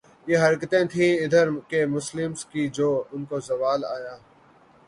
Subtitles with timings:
[0.27, 4.15] یہ حرکتیں تھیں ادھر کے مسلمز کی جو ان کو زوال آیا